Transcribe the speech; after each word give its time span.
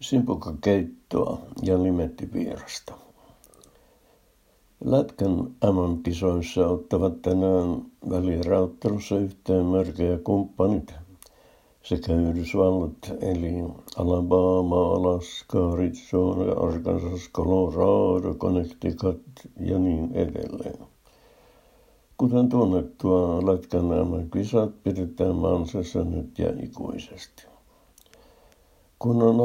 Simpukakeittoa 0.00 1.38
ja 1.62 1.82
limettipiirasta. 1.82 2.94
Lätkän 4.84 5.36
MM-kisoissa 5.64 6.68
ottavat 6.68 7.22
tänään 7.22 7.82
välirauttelussa 8.10 9.18
yhteen 9.18 9.64
mörkeä 9.64 10.18
kumppanit 10.18 10.94
sekä 11.82 12.12
Yhdysvallat 12.12 13.12
eli 13.20 13.64
Alabama, 13.96 14.94
Alaska, 14.94 15.72
Arizona, 15.72 16.52
Arkansas, 16.52 17.30
Colorado, 17.34 18.34
Connecticut 18.34 19.22
ja 19.60 19.78
niin 19.78 20.12
edelleen. 20.12 20.78
Kuten 22.16 22.48
tunnettua, 22.48 23.46
Lätkän 23.46 23.84
MM-kisat 23.84 24.82
pidetään 24.82 25.34
Mansessa 25.34 26.04
nyt 26.04 26.38
ja 26.38 26.52
ikuisesti. 26.62 27.46
Kun 28.98 29.22
on 29.22 29.40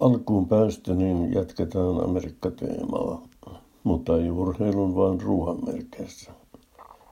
alkuun 0.00 0.48
päästy, 0.48 0.94
niin 0.94 1.32
jatketaan 1.32 2.04
Amerikka-teemaa, 2.04 3.22
mutta 3.84 4.16
ei 4.16 4.30
urheilun 4.30 4.96
vaan 4.96 5.20
ruoan 5.20 5.58
merkeissä. 5.66 6.32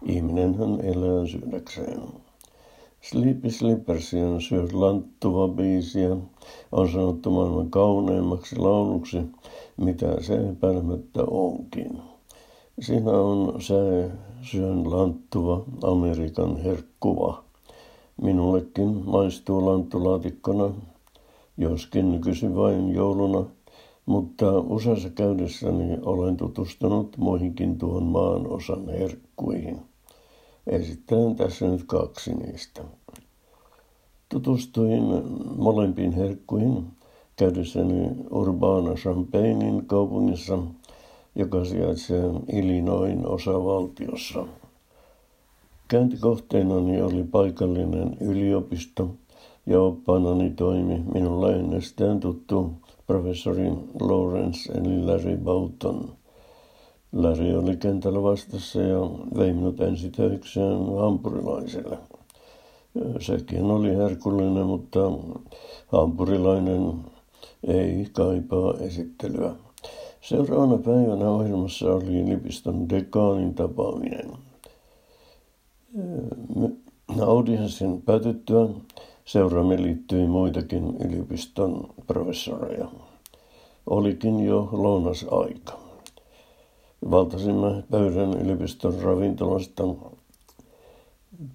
Ihminenhän 0.07 0.81
elää 0.81 1.27
syödäkseen. 1.27 2.03
Sleepy 3.01 3.51
Slippersian 3.51 4.41
syö 4.41 4.67
lanttuva 4.73 5.49
biisiä 5.49 6.17
on 6.73 6.89
sanottu 6.89 7.31
maailman 7.31 7.71
kauneimmaksi 7.71 8.57
lauluksi, 8.57 9.19
mitä 9.77 10.23
se 10.23 10.49
epäilemättä 10.49 11.25
onkin. 11.31 11.99
Siinä 12.81 13.11
on 13.11 13.63
se 13.63 14.11
syön 14.43 14.91
lanttuva 14.91 15.65
Amerikan 15.83 16.57
herkkuva. 16.57 17.45
Minullekin 18.23 19.03
maistuu 19.05 19.67
lanttulaatikkona 19.67 20.71
joskin 21.63 22.13
nykyisin 22.13 22.57
vain 22.57 22.95
jouluna, 22.95 23.45
mutta 24.07 24.59
USAssa 24.59 25.11
käydessäni 25.11 25.99
olen 26.03 26.37
tutustunut 26.37 27.17
muihinkin 27.17 27.79
tuon 27.79 28.03
maan 28.03 28.47
osan 28.47 28.89
herkkuihin. 28.89 29.81
Esittelen 30.67 31.37
tässä 31.37 31.69
nyt 31.69 31.85
kaksi 31.87 32.35
niistä. 32.35 32.83
Tutustuin 34.29 35.03
molempiin 35.57 36.13
herkkuihin 36.13 36.87
käydessäni 37.37 38.11
Urbana 38.31 38.95
Champagnein 38.95 39.87
kaupungissa, 39.87 40.59
joka 41.35 41.65
sijaitsee 41.65 42.25
Illinoin 42.53 43.27
osavaltiossa. 43.27 44.47
Käyntikohteenani 45.89 47.03
oli 47.03 47.25
paikallinen 47.25 48.17
yliopisto– 48.21 49.11
ja 49.67 49.81
oppaanani 49.81 50.51
toimi 50.51 51.03
minulle 51.15 51.53
ennestään 51.57 52.21
tuttu 52.21 52.71
professori 53.07 53.71
Lawrence 54.01 54.73
eli 54.73 55.05
Larry 55.05 55.37
Boughton. 55.37 56.09
Larry 57.13 57.59
oli 57.59 57.77
kentällä 57.77 58.23
vastassa 58.23 58.83
ja 58.83 58.99
vei 59.39 59.53
minut 59.53 59.81
ensitöikseen 59.81 60.97
hampurilaiselle. 60.99 61.99
Sekin 63.21 63.65
oli 63.65 63.97
herkullinen, 63.97 64.67
mutta 64.67 64.99
hampurilainen 65.87 66.95
ei 67.67 68.07
kaipaa 68.13 68.75
esittelyä. 68.81 69.55
Seuraavana 70.21 70.79
päivänä 70.79 71.31
ohjelmassa 71.31 71.95
oli 71.95 72.21
yliopiston 72.21 72.89
dekaanin 72.89 73.55
tapaaminen. 73.55 74.33
Audienssin 77.21 78.03
päätyttyä 78.03 78.69
Seuraamme 79.25 79.83
liittyi 79.83 80.27
muitakin 80.27 80.97
yliopiston 80.97 81.87
professoreja. 82.07 82.89
Olikin 83.87 84.41
jo 84.41 84.69
lounasaika. 84.73 85.79
Valtasimme 87.11 87.83
pöydän 87.91 88.35
yliopiston 88.35 89.01
ravintolasta. 89.03 89.83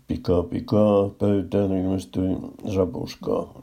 Pika 0.07 0.43
pikaa 0.43 1.09
pöytään 1.09 1.77
ilmestyi 1.77 2.37
sapuskaa. 2.75 3.53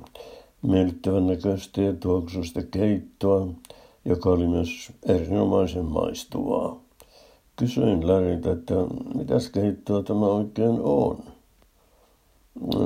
Miellyttävän 0.62 1.26
näköistä 1.26 1.82
ja 1.82 1.92
tuoksusta 1.92 2.62
keittoa, 2.62 3.48
joka 4.04 4.30
oli 4.30 4.48
myös 4.48 4.92
erinomaisen 5.06 5.84
maistuvaa. 5.84 6.80
Kysyin 7.56 8.06
Läriltä, 8.06 8.52
että 8.52 8.74
mitäs 9.14 9.48
keittoa 9.50 10.02
tämä 10.02 10.26
oikein 10.26 10.80
on. 10.82 11.33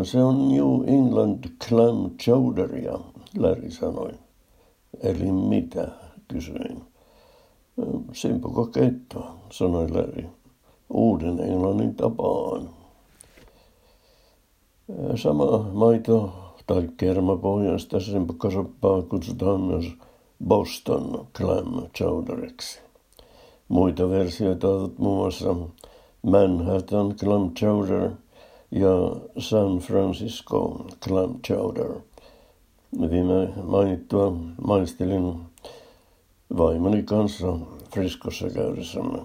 Se 0.04 0.18
on 0.24 0.48
New 0.48 0.88
England 0.88 1.44
clam 1.68 2.10
chowderia, 2.16 2.98
Larry 3.36 3.70
sanoi. 3.70 4.12
Eli 5.02 5.32
mitä, 5.32 5.88
kysyin. 6.28 6.84
Simpukokeittoa, 8.12 9.34
sanoi 9.50 9.90
Larry. 9.90 10.24
Uuden 10.90 11.40
englannin 11.40 11.94
tapaan. 11.94 12.68
Sama 15.14 15.58
maito 15.72 16.32
tai 16.66 16.88
kermapohjaista 16.96 18.00
simpukkasoppaa 18.00 19.02
kutsutaan 19.02 19.60
myös 19.60 19.84
Boston 20.44 21.26
clam 21.36 21.88
chowderiksi. 21.98 22.80
Muita 23.68 24.10
versioita 24.10 24.68
ovat 24.68 24.98
muun 24.98 25.18
muassa 25.18 25.54
Manhattan 26.22 27.14
clam 27.14 27.54
chowder– 27.54 28.10
ja 28.70 29.16
San 29.38 29.78
Francisco 29.78 30.86
Clam 31.04 31.40
Chowder. 31.46 31.90
Viime 33.10 33.48
mainittua 33.62 34.36
maistelin 34.66 35.34
vaimoni 36.56 37.02
kanssa 37.02 37.58
Friskossa 37.94 38.50
käydessämme. 38.50 39.18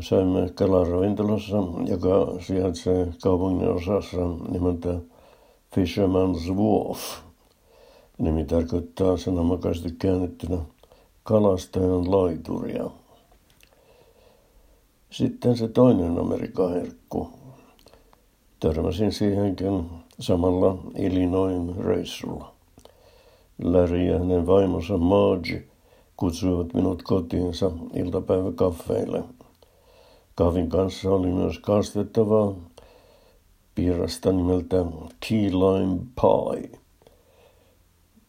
Saimme 0.00 0.50
kalaravintolassa, 0.54 1.56
joka 1.86 2.42
sijaitsee 2.46 3.12
kaupungin 3.22 3.68
osassa 3.68 4.16
nimeltä 4.48 4.98
Fisherman's 5.74 6.54
Wharf. 6.54 7.00
Nimi 8.18 8.44
tarkoittaa 8.44 9.16
sananmukaisesti 9.16 9.92
käännettynä 9.98 10.58
kalastajan 11.22 12.10
laituria. 12.10 12.90
Sitten 15.10 15.56
se 15.56 15.68
toinen 15.68 16.18
Amerikan 16.18 16.72
herkku. 16.72 17.28
Törmäsin 18.60 19.12
siihenkin 19.12 19.90
samalla 20.20 20.78
Illinoin 20.98 21.76
reissulla. 21.76 22.52
Larry 23.62 24.02
ja 24.02 24.18
hänen 24.18 24.46
vaimonsa 24.46 24.98
Marge 24.98 25.64
kutsuivat 26.16 26.74
minut 26.74 27.02
kotiinsa 27.02 27.70
iltapäiväkaffeille. 27.94 29.24
Kahvin 30.34 30.68
kanssa 30.68 31.10
oli 31.10 31.26
myös 31.26 31.58
kastettavaa 31.58 32.54
piirasta 33.74 34.32
nimeltä 34.32 34.76
Key 35.28 35.50
Lime 35.50 35.98
Pie. 36.20 36.80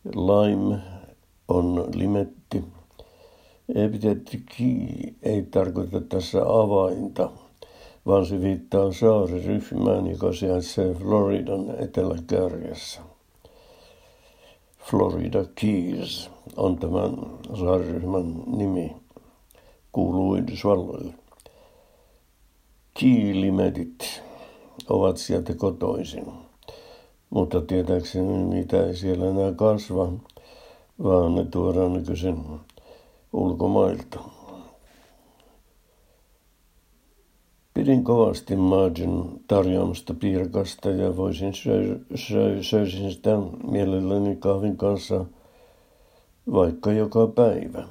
Lime 0.05 0.77
on 1.47 1.85
limetti 1.95 2.63
Epiteetti 3.75 4.43
key 4.57 5.13
ei 5.23 5.41
tarkoita 5.41 6.01
tässä 6.01 6.41
avainta, 6.41 7.29
vaan 8.05 8.25
se 8.25 8.41
viittaa 8.41 8.93
saariryhmään, 8.93 10.07
joka 10.07 10.33
sijaitsee 10.33 10.93
Floridan 10.93 11.75
eteläkärjessä. 11.79 13.01
Florida 14.79 15.45
Keys 15.55 16.29
on 16.57 16.77
tämän 16.77 17.15
saariryhmän 17.59 18.43
nimi, 18.57 18.95
kuuluu 19.91 20.35
Yhdysvalloille. 20.35 21.13
Kiilimetit 22.93 24.21
ovat 24.89 25.17
sieltä 25.17 25.55
kotoisin, 25.55 26.25
mutta 27.29 27.61
tietääkseni 27.61 28.43
niitä 28.43 28.87
ei 28.87 28.95
siellä 28.95 29.25
enää 29.25 29.53
kasva, 29.53 30.11
vaan 31.03 31.35
ne 31.35 31.45
tuodaan 31.45 31.93
nykyisin 31.93 32.45
ulkomailta. 33.33 34.19
Pidin 37.73 38.03
kovasti 38.03 38.55
Margin 38.55 39.43
tarjoamasta 39.47 40.13
piirakasta 40.13 40.89
ja 40.89 41.17
voisin 41.17 41.53
syö, 41.53 41.99
syö, 42.15 42.63
söisin 42.63 43.11
sitä 43.11 43.37
mielelläni 43.71 44.35
kahvin 44.35 44.77
kanssa 44.77 45.25
vaikka 46.53 46.91
joka 46.91 47.27
päivä. 47.27 47.83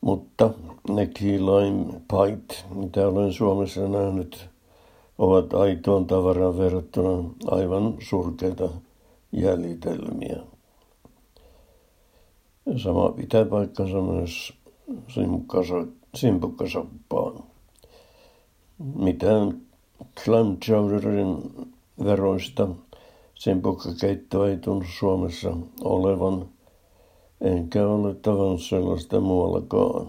Mutta 0.00 0.50
ne 0.90 1.06
key 1.06 1.38
lime 1.38 2.00
mitä 2.74 3.08
olen 3.08 3.32
Suomessa 3.32 3.88
nähnyt, 3.88 4.48
ovat 5.18 5.54
aitoon 5.54 6.06
tavaraan 6.06 6.58
verrattuna 6.58 7.30
aivan 7.46 7.94
surkeita 8.00 8.68
jäljitelmiä. 9.32 10.36
Sama 12.76 13.10
pitää 13.10 13.44
paikkansa 13.44 14.00
myös 14.00 14.52
simpukkasoppaan. 16.14 17.44
Mitään 18.94 19.60
clam 20.24 20.56
chowderin 20.56 21.36
veroista 22.04 22.68
Simpukkakeitto 23.38 24.46
ei 24.46 24.56
tunnu 24.56 24.84
Suomessa 24.98 25.56
olevan, 25.84 26.48
enkä 27.40 27.88
ole 27.88 28.14
tavannut 28.14 28.62
sellaista 28.62 29.20
muuallakaan. 29.20 30.06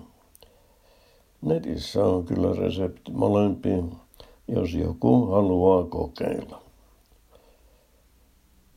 Netissä 1.41 2.05
on 2.05 2.25
kyllä 2.25 2.53
resepti 2.55 3.11
molempiin, 3.11 3.91
jos 4.47 4.73
joku 4.73 5.25
haluaa 5.25 5.83
kokeilla. 5.83 6.61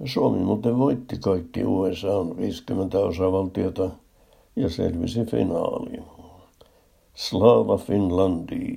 Suomi 0.04 0.38
muuten 0.38 0.78
voitti 0.78 1.19
kaikki 1.19 1.64
USA 1.64 2.37
50 2.37 2.99
osavaltiota 2.99 3.90
ja 4.56 4.70
selvisi 4.70 5.25
finaaliin. 5.25 6.04
Slava 7.14 7.78
Finlandi! 7.78 8.76